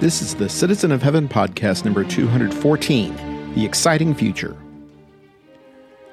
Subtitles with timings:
[0.00, 4.56] This is the Citizen of Heaven podcast number 214 The Exciting Future.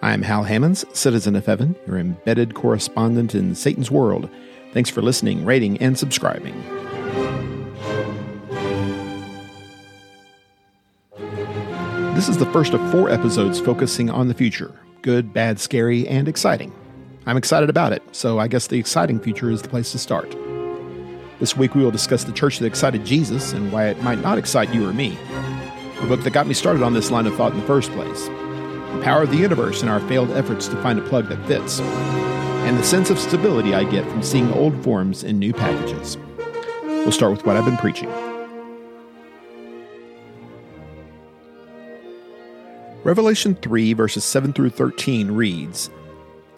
[0.01, 4.29] I'm Hal Hammons, Citizen of Heaven, your embedded correspondent in Satan's world.
[4.73, 6.61] Thanks for listening, rating, and subscribing.
[12.13, 16.27] This is the first of four episodes focusing on the future good, bad, scary, and
[16.27, 16.73] exciting.
[17.25, 20.35] I'm excited about it, so I guess the exciting future is the place to start.
[21.39, 24.39] This week we will discuss the church that excited Jesus and why it might not
[24.39, 25.15] excite you or me.
[26.01, 28.25] The book that got me started on this line of thought in the first place.
[28.25, 31.79] The power of the universe and our failed efforts to find a plug that fits.
[31.79, 36.17] And the sense of stability I get from seeing old forms in new packages.
[36.81, 38.09] We'll start with what I've been preaching.
[43.03, 45.91] Revelation 3, verses 7 through 13 reads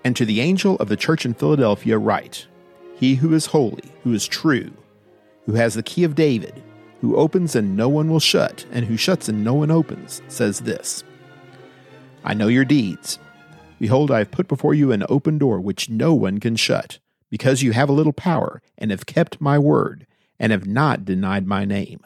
[0.05, 2.47] And to the angel of the church in Philadelphia write,
[2.99, 4.71] He who is holy, who is true,
[5.45, 6.61] who has the key of David,
[6.99, 10.59] who opens and no one will shut, and who shuts and no one opens, says
[10.59, 11.05] this
[12.25, 13.17] I know your deeds.
[13.79, 17.63] Behold, I have put before you an open door which no one can shut, because
[17.63, 20.05] you have a little power, and have kept my word,
[20.37, 22.01] and have not denied my name.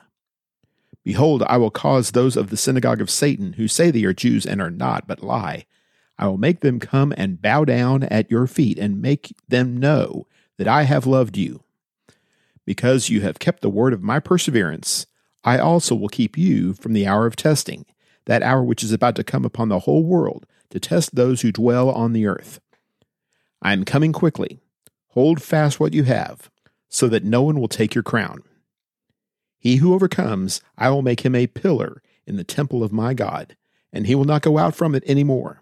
[1.04, 4.46] Behold, I will cause those of the synagogue of Satan, who say they are Jews
[4.46, 5.66] and are not, but lie,
[6.20, 10.28] I will make them come and bow down at your feet, and make them know
[10.58, 11.64] that I have loved you.
[12.66, 15.06] Because you have kept the word of my perseverance,
[15.44, 17.86] I also will keep you from the hour of testing,
[18.26, 21.52] that hour which is about to come upon the whole world, to test those who
[21.52, 22.60] dwell on the earth.
[23.62, 24.60] I am coming quickly.
[25.10, 26.50] Hold fast what you have,
[26.90, 28.44] so that no one will take your crown.
[29.60, 33.56] He who overcomes, I will make him a pillar in the temple of my God,
[33.92, 35.62] and he will not go out from it any more.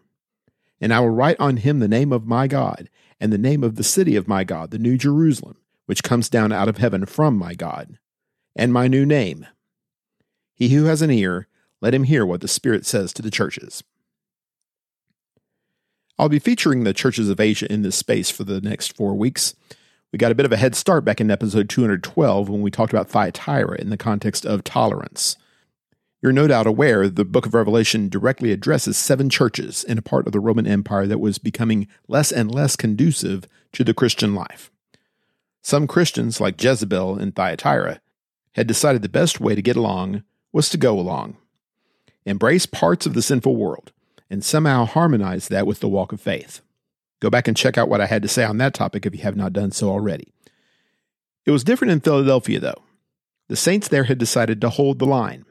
[0.80, 2.89] And I will write on him the name of my God,
[3.22, 6.52] and the name of the city of my God, the New Jerusalem, which comes down
[6.52, 8.00] out of heaven from my God,
[8.56, 9.46] and my new name.
[10.56, 11.48] He who has an ear,
[11.82, 13.84] let him hear what the Spirit says to the churches.
[16.18, 19.56] I'll be featuring the churches of Asia in this space for the next four weeks.
[20.12, 22.92] We got a bit of a head start back in episode 212 when we talked
[22.92, 25.38] about Thyatira in the context of tolerance.
[26.22, 30.28] You're no doubt aware the book of Revelation directly addresses seven churches in a part
[30.28, 34.70] of the Roman Empire that was becoming less and less conducive to the Christian life.
[35.64, 38.02] Some Christians, like Jezebel in Thyatira,
[38.54, 41.38] had decided the best way to get along was to go along,
[42.26, 43.92] embrace parts of the sinful world,
[44.30, 46.62] and somehow harmonize that with the walk of faith.
[47.20, 49.22] Go back and check out what I had to say on that topic if you
[49.22, 50.34] have not done so already.
[51.46, 52.84] It was different in Philadelphia, though.
[53.48, 55.46] The saints there had decided to hold the line.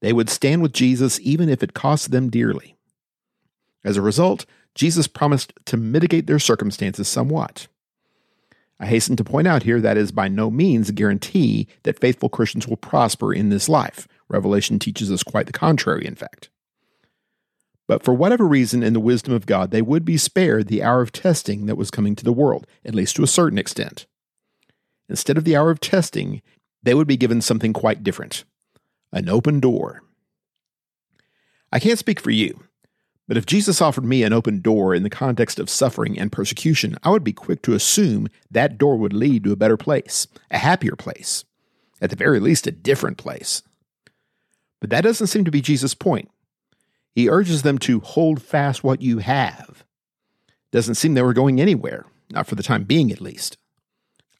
[0.00, 2.76] They would stand with Jesus even if it cost them dearly.
[3.84, 7.66] As a result, Jesus promised to mitigate their circumstances somewhat.
[8.80, 12.28] I hasten to point out here that is by no means a guarantee that faithful
[12.28, 14.06] Christians will prosper in this life.
[14.28, 16.48] Revelation teaches us quite the contrary, in fact.
[17.88, 21.00] But for whatever reason, in the wisdom of God, they would be spared the hour
[21.00, 24.06] of testing that was coming to the world, at least to a certain extent.
[25.08, 26.42] Instead of the hour of testing,
[26.82, 28.44] they would be given something quite different
[29.12, 30.02] an open door.
[31.72, 32.64] I can't speak for you,
[33.26, 36.96] but if Jesus offered me an open door in the context of suffering and persecution,
[37.02, 40.58] I would be quick to assume that door would lead to a better place, a
[40.58, 41.44] happier place,
[42.00, 43.62] at the very least, a different place.
[44.80, 46.30] But that doesn't seem to be Jesus' point.
[47.14, 49.84] He urges them to hold fast what you have.
[50.70, 53.58] Doesn't seem they were going anywhere, not for the time being at least.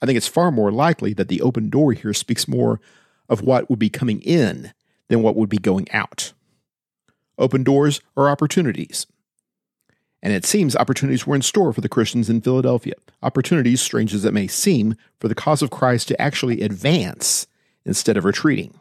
[0.00, 2.80] I think it's far more likely that the open door here speaks more
[3.28, 4.72] of what would be coming in
[5.08, 6.32] than what would be going out.
[7.38, 9.06] Open doors are opportunities.
[10.22, 12.94] And it seems opportunities were in store for the Christians in Philadelphia.
[13.22, 17.46] Opportunities, strange as it may seem, for the cause of Christ to actually advance
[17.84, 18.80] instead of retreating.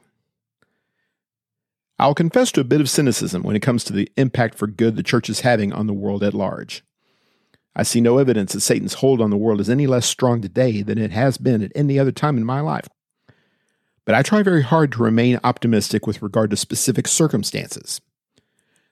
[2.00, 4.96] I'll confess to a bit of cynicism when it comes to the impact for good
[4.96, 6.84] the church is having on the world at large.
[7.76, 10.82] I see no evidence that Satan's hold on the world is any less strong today
[10.82, 12.88] than it has been at any other time in my life.
[14.08, 18.00] But I try very hard to remain optimistic with regard to specific circumstances.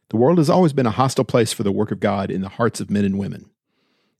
[0.10, 2.50] The world has always been a hostile place for the work of God in the
[2.50, 3.50] hearts of men and women,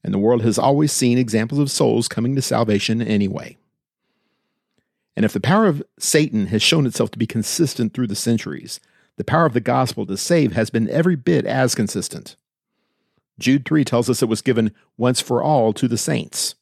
[0.06, 3.58] and the world has always seen examples of souls coming to salvation anyway.
[5.18, 8.80] And if the power of Satan has shown itself to be consistent through the centuries,
[9.18, 12.38] the power of the gospel to save has been every bit as consistent.
[13.38, 16.56] Jude 3 tells us it was given once for all to the saints.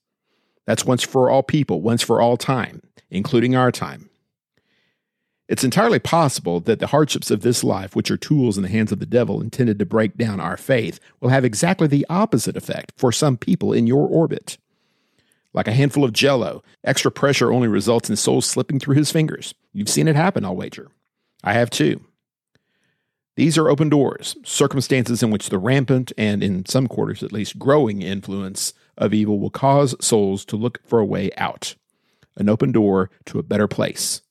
[0.65, 2.81] That's once for all people, once for all time,
[3.11, 4.09] including our time.
[5.49, 8.91] It's entirely possible that the hardships of this life, which are tools in the hands
[8.91, 12.93] of the devil intended to break down our faith, will have exactly the opposite effect
[12.95, 14.57] for some people in your orbit.
[15.53, 19.53] Like a handful of jello, extra pressure only results in souls slipping through his fingers.
[19.73, 20.89] You've seen it happen, I'll wager.
[21.43, 22.03] I have too.
[23.35, 27.59] These are open doors, circumstances in which the rampant and, in some quarters at least,
[27.59, 31.75] growing influence of evil will cause souls to look for a way out,
[32.37, 34.21] an open door to a better place.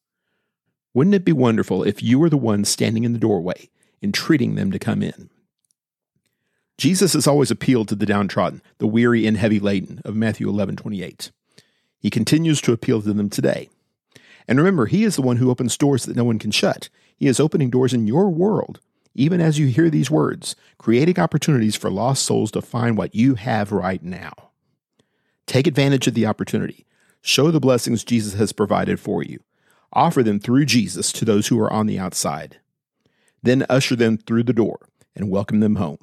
[0.95, 3.71] Wouldn't it be wonderful if you were the one standing in the doorway,
[4.03, 5.31] entreating them to come in?
[6.79, 10.77] Jesus has always appealed to the downtrodden, the weary and heavy laden of Matthew 11
[10.77, 11.31] 28.
[11.99, 13.69] He continues to appeal to them today.
[14.49, 16.89] And remember, He is the one who opens doors that no one can shut.
[17.17, 18.81] He is opening doors in your world
[19.15, 23.35] even as you hear these words, creating opportunities for lost souls to find what you
[23.35, 24.33] have right now.
[25.47, 26.87] Take advantage of the opportunity.
[27.21, 29.41] Show the blessings Jesus has provided for you.
[29.93, 32.59] Offer them through Jesus to those who are on the outside.
[33.43, 34.79] Then usher them through the door
[35.15, 35.99] and welcome them home.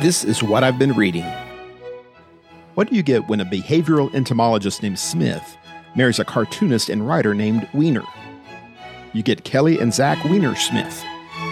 [0.00, 1.24] This is what I've been reading.
[2.74, 5.56] What do you get when a behavioral entomologist named Smith
[5.96, 8.04] marries a cartoonist and writer named Weiner.
[9.12, 11.02] You get Kelly and Zach Weinersmith,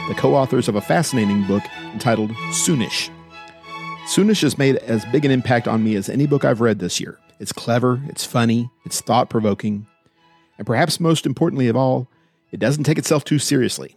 [0.09, 1.63] the co authors of a fascinating book
[1.95, 3.11] entitled Soonish.
[4.07, 7.01] Soonish has made as big an impact on me as any book I've read this
[7.01, 7.19] year.
[7.41, 9.87] It's clever, it's funny, it's thought provoking,
[10.59, 12.07] and perhaps most importantly of all,
[12.53, 13.97] it doesn't take itself too seriously.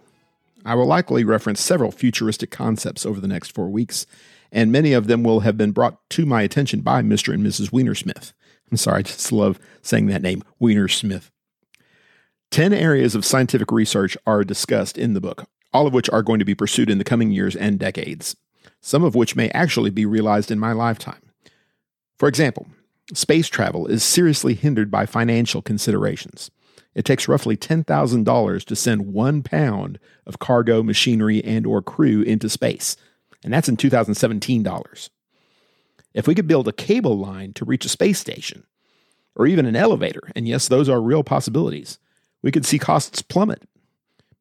[0.66, 4.06] I will likely reference several futuristic concepts over the next four weeks,
[4.50, 7.34] and many of them will have been brought to my attention by Mr.
[7.34, 7.72] and Mrs.
[7.72, 8.32] Weinersmith.
[8.72, 11.30] I'm sorry, I just love saying that name, Weinersmith.
[12.50, 16.40] Ten areas of scientific research are discussed in the book, all of which are going
[16.40, 18.38] to be pursued in the coming years and decades,
[18.88, 21.22] some of which may actually be realized in my lifetime.
[22.18, 22.68] For example,
[23.14, 26.50] space travel is seriously hindered by financial considerations.
[26.96, 32.48] It takes roughly $10,000 to send one pound of cargo, machinery, and or crew into
[32.48, 32.96] space,
[33.44, 35.10] and that's in 2017 dollars.
[36.14, 38.64] If we could build a cable line to reach a space station,
[39.36, 42.00] or even an elevator, and yes, those are real possibilities,
[42.42, 43.64] we could see costs plummet.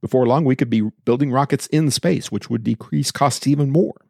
[0.00, 4.05] Before long, we could be building rockets in space, which would decrease costs even more.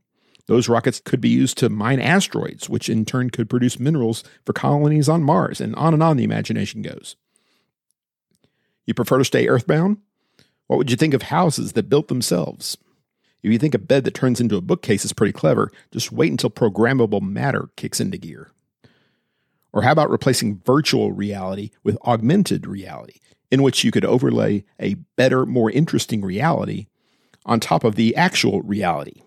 [0.47, 4.53] Those rockets could be used to mine asteroids, which in turn could produce minerals for
[4.53, 7.17] colonies on Mars, and on and on the imagination goes.
[8.87, 9.99] You prefer to stay earthbound?
[10.69, 12.77] What would you think of houses that built themselves?
[13.43, 16.31] If you think a bed that turns into a bookcase is pretty clever, just wait
[16.31, 18.51] until programmable matter kicks into gear.
[19.73, 23.21] Or how about replacing virtual reality with augmented reality,
[23.51, 26.87] in which you could overlay a better, more interesting reality
[27.45, 29.23] on top of the actual reality?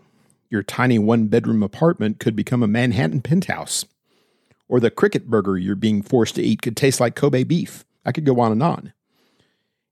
[0.49, 3.85] Your tiny one bedroom apartment could become a Manhattan penthouse.
[4.67, 7.85] Or the cricket burger you're being forced to eat could taste like Kobe beef.
[8.05, 8.93] I could go on and on.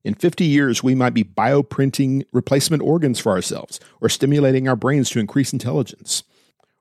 [0.04, 5.10] In 50 years, we might be bioprinting replacement organs for ourselves, or stimulating our brains
[5.10, 6.22] to increase intelligence,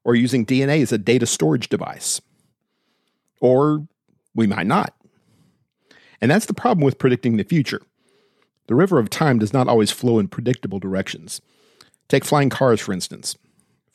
[0.04, 2.22] or using DNA as a data storage device.
[3.42, 3.88] Or
[4.34, 4.96] we might not.
[6.22, 7.82] And that's the problem with predicting the future.
[8.68, 11.42] The river of time does not always flow in predictable directions.
[12.08, 13.36] Take flying cars, for instance.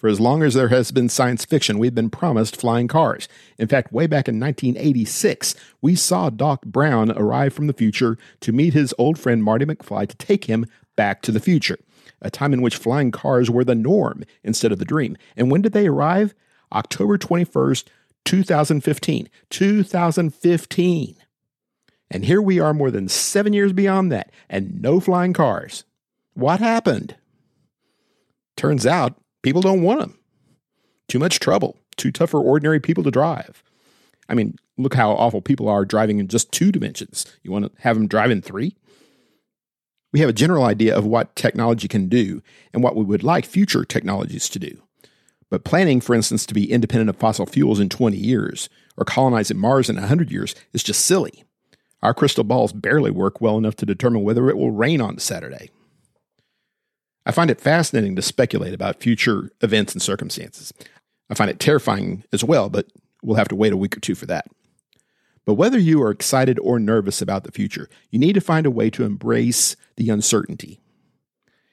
[0.02, 3.28] For as long as there has been science fiction, we've been promised flying cars.
[3.56, 8.50] In fact, way back in 1986, we saw Doc Brown arrive from the future to
[8.50, 10.66] meet his old friend Marty McFly to take him
[10.96, 11.78] back to the future,
[12.20, 15.16] a time in which flying cars were the norm instead of the dream.
[15.36, 16.34] And when did they arrive?
[16.72, 17.84] October 21st,
[18.24, 19.28] 2015.
[19.50, 21.16] 2015.
[22.10, 25.84] And here we are more than seven years beyond that, and no flying cars.
[26.34, 27.14] What happened?
[28.56, 30.18] Turns out People don't want them.
[31.08, 31.76] Too much trouble.
[31.96, 33.62] Too tough for ordinary people to drive.
[34.28, 37.26] I mean, look how awful people are driving in just two dimensions.
[37.42, 38.76] You want to have them drive in three?
[40.12, 43.44] We have a general idea of what technology can do and what we would like
[43.44, 44.82] future technologies to do.
[45.50, 49.58] But planning, for instance, to be independent of fossil fuels in 20 years or colonizing
[49.58, 51.44] Mars in 100 years is just silly.
[52.02, 55.70] Our crystal balls barely work well enough to determine whether it will rain on Saturday.
[57.24, 60.72] I find it fascinating to speculate about future events and circumstances.
[61.30, 62.86] I find it terrifying as well, but
[63.22, 64.46] we'll have to wait a week or two for that.
[65.44, 68.70] But whether you are excited or nervous about the future, you need to find a
[68.70, 70.80] way to embrace the uncertainty.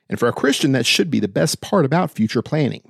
[0.10, 2.82] And for a Christian, that should be the best part about future planning.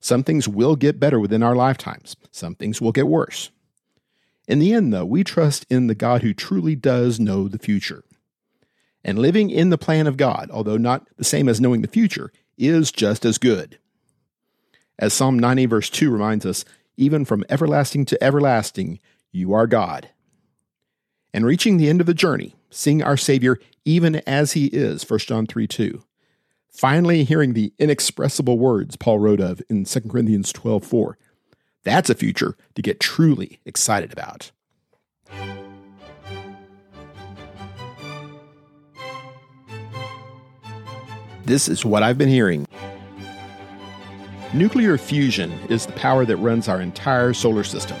[0.00, 3.50] Some things will get better within our lifetimes, some things will get worse.
[4.46, 8.02] In the end, though, we trust in the God who truly does know the future.
[9.04, 12.32] And living in the plan of God, although not the same as knowing the future,
[12.56, 13.78] is just as good.
[14.98, 16.64] As Psalm 90, verse 2 reminds us,
[16.96, 18.98] even from everlasting to everlasting,
[19.30, 20.08] you are God.
[21.32, 25.20] And reaching the end of the journey, seeing our Savior even as he is, 1
[25.20, 26.02] John 3 2.
[26.70, 31.18] finally hearing the inexpressible words Paul wrote of in 2 Corinthians 12 4.
[31.84, 34.50] That's a future to get truly excited about.
[41.48, 42.68] This is what I've been hearing.
[44.52, 47.96] Nuclear fusion is the power that runs our entire solar system.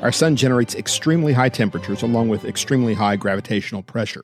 [0.00, 4.22] Our sun generates extremely high temperatures along with extremely high gravitational pressure.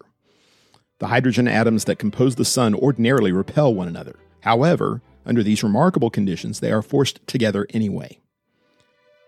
[1.00, 4.14] The hydrogen atoms that compose the sun ordinarily repel one another.
[4.42, 8.20] However, under these remarkable conditions, they are forced together anyway.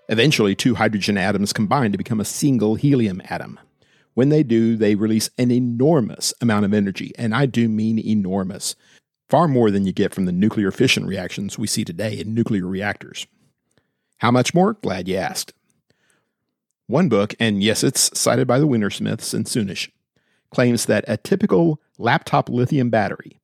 [0.09, 3.59] Eventually, two hydrogen atoms combine to become a single helium atom.
[4.15, 8.77] When they do, they release an enormous amount of energy, and I do mean enormous,
[9.29, 12.67] far more than you get from the nuclear fission reactions we see today in nuclear
[12.67, 13.27] reactors.
[14.19, 14.75] How much more?
[14.75, 15.53] Glad you asked.
[16.87, 19.91] One book, and yes, it's cited by the Weinersmiths and Soonish,
[20.51, 23.41] claims that a typical laptop lithium battery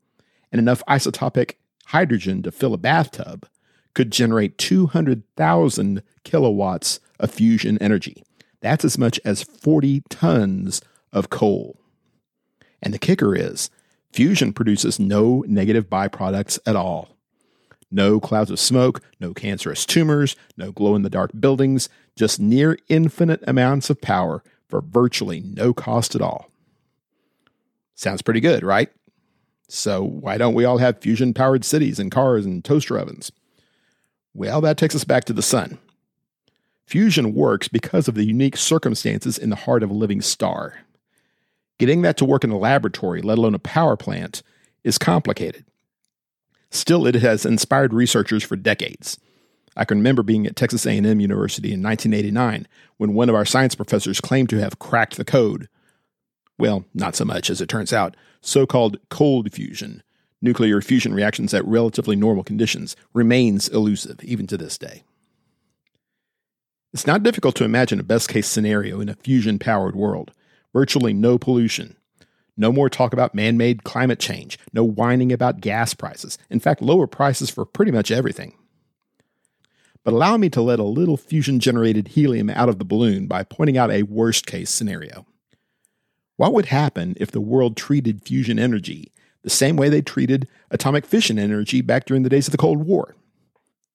[0.52, 1.54] and enough isotopic
[1.86, 3.48] hydrogen to fill a bathtub
[3.94, 8.22] could generate 200,000 kilowatts of fusion energy.
[8.60, 11.78] That's as much as 40 tons of coal.
[12.82, 13.70] And the kicker is,
[14.12, 17.16] fusion produces no negative byproducts at all.
[17.90, 22.78] No clouds of smoke, no cancerous tumors, no glow in the dark buildings, just near
[22.88, 26.50] infinite amounts of power for virtually no cost at all.
[27.94, 28.90] Sounds pretty good, right?
[29.68, 33.30] So, why don't we all have fusion powered cities and cars and toaster ovens?
[34.34, 35.78] Well, that takes us back to the sun.
[36.90, 40.80] Fusion works because of the unique circumstances in the heart of a living star.
[41.78, 44.42] Getting that to work in a laboratory, let alone a power plant,
[44.82, 45.64] is complicated.
[46.68, 49.20] Still, it has inspired researchers for decades.
[49.76, 52.66] I can remember being at Texas A&M University in 1989
[52.96, 55.68] when one of our science professors claimed to have cracked the code.
[56.58, 58.16] Well, not so much as it turns out.
[58.40, 60.02] So-called cold fusion,
[60.42, 65.04] nuclear fusion reactions at relatively normal conditions, remains elusive even to this day.
[66.92, 70.32] It's not difficult to imagine a best-case scenario in a fusion-powered world.
[70.72, 71.96] Virtually no pollution,
[72.60, 74.58] no more talk about man made climate change.
[74.74, 76.36] No whining about gas prices.
[76.50, 78.52] In fact, lower prices for pretty much everything.
[80.04, 83.44] But allow me to let a little fusion generated helium out of the balloon by
[83.44, 85.26] pointing out a worst case scenario.
[86.36, 89.10] What would happen if the world treated fusion energy
[89.42, 92.84] the same way they treated atomic fission energy back during the days of the Cold
[92.86, 93.16] War?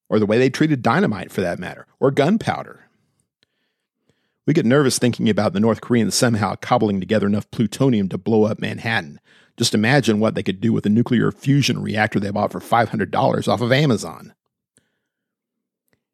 [0.09, 2.84] Or the way they treated dynamite, for that matter, or gunpowder?
[4.45, 8.43] We get nervous thinking about the North Koreans somehow cobbling together enough plutonium to blow
[8.43, 9.19] up Manhattan.
[9.57, 13.47] Just imagine what they could do with a nuclear fusion reactor they bought for $500
[13.47, 14.33] off of Amazon.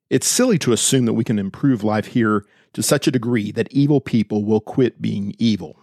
[0.10, 3.72] It's silly to assume that we can improve life here to such a degree that
[3.72, 5.78] evil people will quit being evil.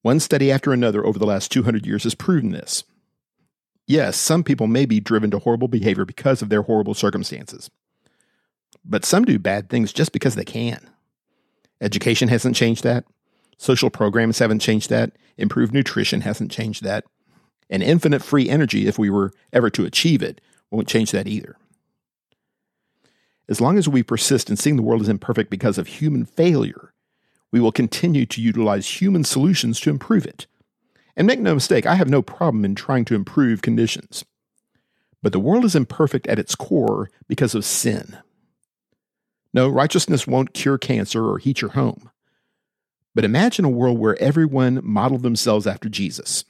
[0.00, 2.84] One study after another over the last 200 years has proven this.
[3.86, 7.70] Yes, some people may be driven to horrible behavior because of their horrible circumstances.
[8.84, 10.91] But some do bad things just because they can.
[11.82, 13.04] Education hasn't changed that.
[13.58, 15.12] Social programs haven't changed that.
[15.36, 17.04] Improved nutrition hasn't changed that.
[17.68, 21.56] And infinite free energy, if we were ever to achieve it, won't change that either.
[23.48, 26.92] As long as we persist in seeing the world as imperfect because of human failure,
[27.50, 30.46] we will continue to utilize human solutions to improve it.
[31.16, 34.24] And make no mistake, I have no problem in trying to improve conditions.
[35.20, 38.18] But the world is imperfect at its core because of sin.
[39.54, 42.10] No, righteousness won't cure cancer or heat your home.
[43.14, 46.44] But imagine a world where everyone modeled themselves after Jesus.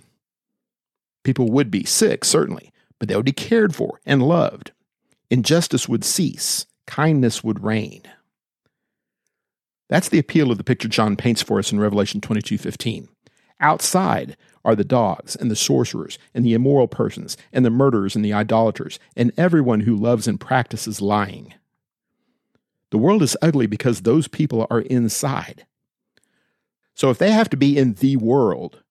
[1.25, 4.73] People would be sick, certainly, but they would be cared for and loved.
[5.31, 8.03] Injustice would cease, kindness would reign.
[9.89, 13.09] That's the appeal of the picture John paints for us in Revelation 22:15.
[13.61, 18.25] Outside are the dogs and the sorcerers and the immoral persons and the murderers and
[18.25, 21.55] the idolaters and everyone who loves and practices lying.
[22.93, 25.65] The world is ugly because those people are inside.
[26.95, 28.83] So if they have to be in the world,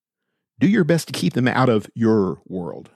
[0.59, 2.89] do your best to keep them out of your world.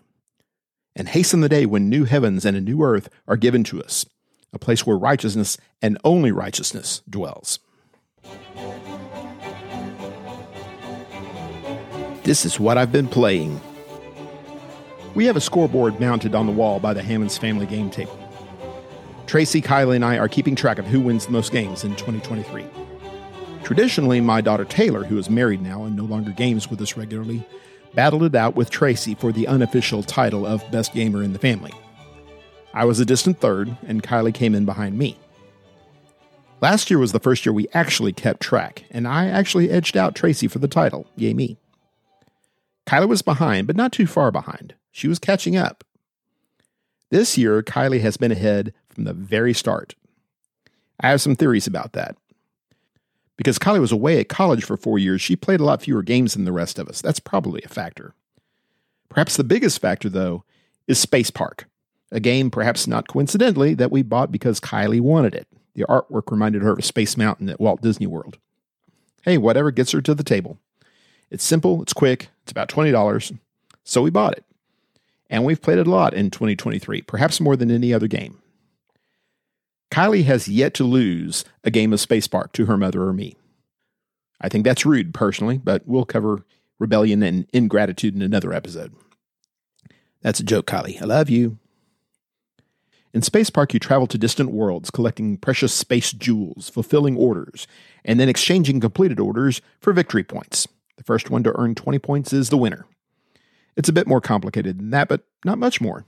[0.95, 4.07] And hasten the day when new heavens and a new earth are given to us,
[4.51, 7.59] a place where righteousness and only righteousness dwells.
[12.23, 13.61] This is what I've been playing.
[15.13, 18.24] We have a scoreboard mounted on the wall by the Hammons family game table.
[19.27, 22.65] Tracy, Kylie, and I are keeping track of who wins the most games in 2023.
[23.63, 27.43] Traditionally, my daughter Taylor, who is married now and no longer games with us regularly,
[27.95, 31.71] battled it out with Tracy for the unofficial title of Best Gamer in the family.
[32.75, 35.17] I was a distant third, and Kylie came in behind me.
[36.61, 40.13] Last year was the first year we actually kept track, and I actually edged out
[40.13, 41.07] Tracy for the title.
[41.15, 41.57] Yay me.
[42.85, 44.75] Kylie was behind, but not too far behind.
[44.91, 45.83] She was catching up.
[47.09, 49.93] This year, Kylie has been ahead from the very start.
[50.99, 52.15] I have some theories about that.
[53.37, 56.33] Because Kylie was away at college for four years, she played a lot fewer games
[56.33, 57.01] than the rest of us.
[57.01, 58.13] That's probably a factor.
[59.09, 60.45] Perhaps the biggest factor, though,
[60.87, 61.67] is Space Park,
[62.11, 65.47] a game, perhaps not coincidentally, that we bought because Kylie wanted it.
[65.73, 68.37] The artwork reminded her of Space Mountain at Walt Disney World.
[69.23, 70.57] Hey, whatever gets her to the table.
[71.29, 73.37] It's simple, it's quick, it's about $20,
[73.83, 74.45] so we bought it.
[75.29, 78.39] And we've played it a lot in 2023, perhaps more than any other game.
[79.95, 83.37] Kylie has yet to lose a game of Space Park to her mother or me.
[84.41, 86.43] I think that's rude, personally, but we'll cover
[86.79, 88.93] rebellion and ingratitude in another episode.
[90.21, 91.01] That's a joke, Kylie.
[91.01, 91.59] I love you.
[93.13, 97.65] In Space Park, you travel to distant worlds, collecting precious space jewels, fulfilling orders,
[98.03, 100.67] and then exchanging completed orders for victory points.
[100.97, 102.85] The first one to earn 20 points is the winner.
[103.77, 106.03] It's a bit more complicated than that, but not much more.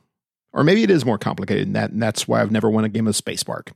[0.54, 2.90] Or maybe it is more complicated than that, and that's why I've never won a
[2.90, 3.74] game of Space Park.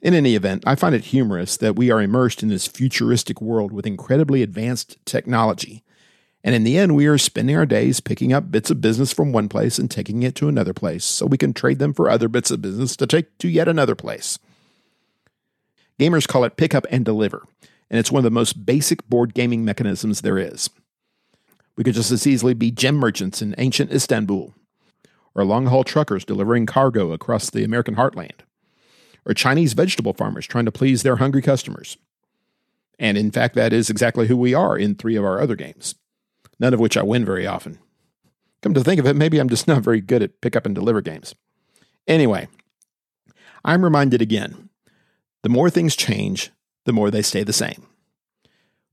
[0.00, 3.72] In any event, I find it humorous that we are immersed in this futuristic world
[3.72, 5.82] with incredibly advanced technology.
[6.44, 9.32] And in the end, we are spending our days picking up bits of business from
[9.32, 12.28] one place and taking it to another place so we can trade them for other
[12.28, 14.38] bits of business to take to yet another place.
[15.98, 17.42] Gamers call it pick up and deliver,
[17.90, 20.70] and it's one of the most basic board gaming mechanisms there is.
[21.76, 24.54] We could just as easily be gem merchants in ancient Istanbul,
[25.38, 28.40] or long haul truckers delivering cargo across the American heartland,
[29.24, 31.96] or Chinese vegetable farmers trying to please their hungry customers.
[32.98, 35.94] And in fact, that is exactly who we are in three of our other games,
[36.58, 37.78] none of which I win very often.
[38.62, 40.74] Come to think of it, maybe I'm just not very good at pick up and
[40.74, 41.36] deliver games.
[42.08, 42.48] Anyway,
[43.64, 44.70] I'm reminded again
[45.44, 46.50] the more things change,
[46.84, 47.86] the more they stay the same.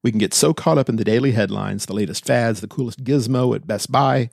[0.03, 3.03] We can get so caught up in the daily headlines, the latest fads, the coolest
[3.03, 4.29] gizmo at Best Buy,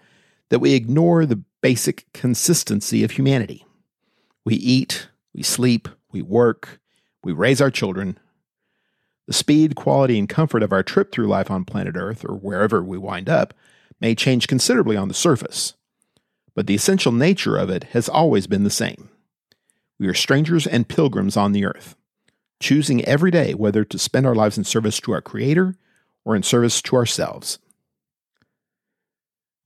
[0.51, 3.65] that we ignore the basic consistency of humanity.
[4.45, 6.81] We eat, we sleep, we work,
[7.25, 8.19] we raise our children.
[9.27, 12.83] The speed, quality, and comfort of our trip through life on planet Earth, or wherever
[12.83, 13.55] we wind up,
[14.01, 15.75] may change considerably on the surface,
[16.55, 19.09] but the essential nature of it has always been the same.
[19.99, 21.97] We are strangers and pilgrims on the earth
[22.63, 25.75] choosing every day whether to spend our lives in service to our Creator
[26.25, 27.59] or in service to ourselves.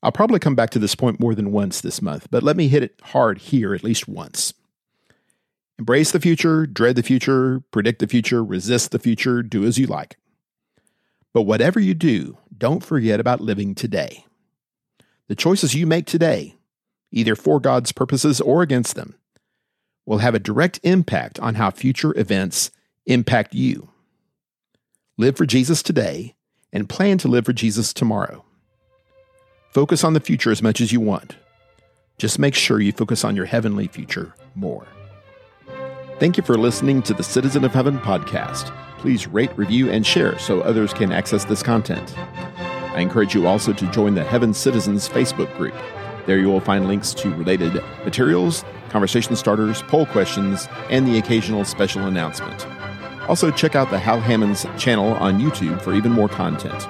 [0.07, 2.69] I'll probably come back to this point more than once this month, but let me
[2.69, 4.55] hit it hard here at least once.
[5.81, 9.89] Embrace the future, dread the future, predict the future, resist the future, do as you
[9.89, 10.17] like.
[11.35, 14.25] But whatever you do, don't forget about living today.
[15.27, 16.55] The choices you make today,
[17.11, 19.17] either for God's purposes or against them,
[20.05, 22.71] will have a direct impact on how future events
[23.07, 23.89] impact you.
[25.19, 26.37] Live for Jesus today
[26.73, 28.46] and plan to live for Jesus tomorrow.
[29.77, 31.37] Focus on the future as much as you want.
[32.17, 34.87] Just make sure you focus on your heavenly future more.
[36.19, 38.75] Thank you for listening to the Citizen of Heaven podcast.
[38.97, 42.17] Please rate, review, and share so others can access this content.
[42.17, 45.75] I encourage you also to join the Heaven Citizens Facebook group.
[46.25, 51.67] There you will find links to related materials, conversation starters, poll questions, and the occasional
[51.67, 52.67] special announcement.
[53.29, 56.89] Also, check out the Hal Hammons channel on YouTube for even more content.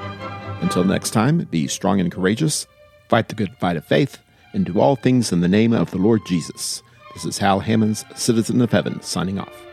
[0.61, 2.69] Until next time, be strong and courageous,
[3.09, 4.19] fight the good fight of faith,
[4.53, 6.83] and do all things in the name of the Lord Jesus.
[7.15, 9.66] This is Hal Hammons, Citizen of Heaven, signing off.